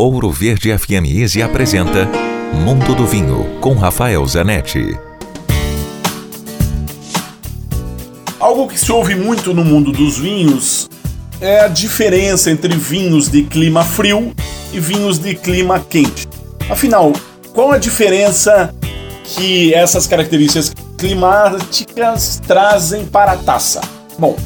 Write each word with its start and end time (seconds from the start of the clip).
Ouro 0.00 0.30
Verde 0.30 0.70
FM 0.78 1.10
Easy 1.12 1.42
apresenta 1.42 2.08
Mundo 2.54 2.94
do 2.94 3.04
Vinho 3.04 3.58
com 3.60 3.74
Rafael 3.74 4.24
Zanetti. 4.24 4.96
Algo 8.38 8.68
que 8.68 8.78
se 8.78 8.92
ouve 8.92 9.16
muito 9.16 9.52
no 9.52 9.64
mundo 9.64 9.90
dos 9.90 10.16
vinhos 10.16 10.88
é 11.40 11.62
a 11.62 11.66
diferença 11.66 12.48
entre 12.48 12.76
vinhos 12.76 13.28
de 13.28 13.42
clima 13.42 13.82
frio 13.82 14.32
e 14.72 14.78
vinhos 14.78 15.18
de 15.18 15.34
clima 15.34 15.80
quente. 15.80 16.28
Afinal, 16.70 17.12
qual 17.52 17.72
a 17.72 17.78
diferença 17.78 18.72
que 19.24 19.74
essas 19.74 20.06
características 20.06 20.72
climáticas 20.96 22.40
trazem 22.46 23.04
para 23.04 23.32
a 23.32 23.36
taça? 23.36 23.80
Bom, 24.16 24.36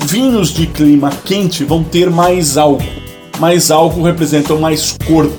vinhos 0.00 0.48
de 0.48 0.66
clima 0.66 1.10
quente 1.24 1.62
vão 1.62 1.84
ter 1.84 2.10
mais 2.10 2.56
álcool 2.56 3.05
mais 3.38 3.70
álcool 3.70 4.02
representam 4.02 4.58
mais 4.58 4.96
corpo. 5.06 5.36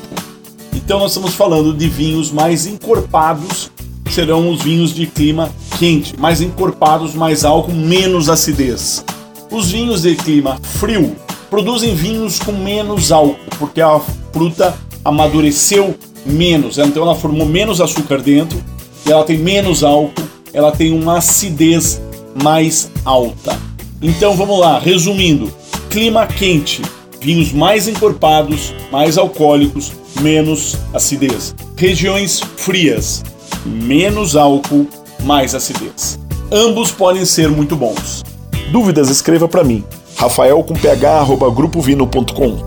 Então 0.73 0.99
nós 0.99 1.11
estamos 1.11 1.33
falando 1.33 1.73
de 1.73 1.89
vinhos 1.89 2.31
mais 2.31 2.65
encorpados, 2.65 3.71
serão 4.09 4.49
os 4.49 4.61
vinhos 4.61 4.93
de 4.93 5.07
clima 5.07 5.49
quente, 5.77 6.17
mais 6.19 6.41
encorpados, 6.41 7.13
mais 7.13 7.43
álcool, 7.43 7.73
menos 7.73 8.29
acidez. 8.29 9.03
Os 9.51 9.71
vinhos 9.71 10.01
de 10.03 10.15
clima 10.15 10.59
frio 10.61 11.15
produzem 11.49 11.95
vinhos 11.95 12.39
com 12.39 12.51
menos 12.51 13.11
álcool, 13.11 13.37
porque 13.57 13.81
a 13.81 13.99
fruta 14.31 14.77
amadureceu 15.03 15.95
menos, 16.25 16.77
então 16.77 17.03
ela 17.03 17.15
formou 17.15 17.45
menos 17.45 17.79
açúcar 17.79 18.21
dentro, 18.21 18.61
ela 19.05 19.23
tem 19.23 19.37
menos 19.37 19.83
álcool, 19.83 20.23
ela 20.53 20.71
tem 20.71 20.91
uma 20.91 21.17
acidez 21.17 22.01
mais 22.43 22.91
alta. 23.05 23.57
Então 24.01 24.35
vamos 24.35 24.59
lá, 24.59 24.77
resumindo: 24.77 25.51
clima 25.89 26.27
quente, 26.27 26.81
vinhos 27.21 27.51
mais 27.51 27.87
encorpados, 27.87 28.73
mais 28.91 29.17
alcoólicos, 29.17 29.91
menos 30.21 30.77
acidez. 30.93 31.55
Regiões 31.75 32.39
frias, 32.57 33.23
menos 33.65 34.35
álcool, 34.35 34.87
mais 35.23 35.53
acidez. 35.53 36.19
Ambos 36.51 36.91
podem 36.91 37.25
ser 37.25 37.49
muito 37.49 37.75
bons. 37.75 38.23
Dúvidas, 38.71 39.09
escreva 39.09 39.47
para 39.47 39.63
mim. 39.63 39.83
Rafael 40.15 40.63
com 40.63 40.73
ph, 40.73 41.05
arroba 41.05 41.49
grupovino.com. 41.49 42.65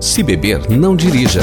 Se 0.00 0.22
beber, 0.22 0.70
não 0.70 0.96
dirija. 0.96 1.42